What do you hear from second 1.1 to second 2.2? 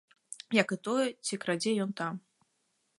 ці крадзе ён там.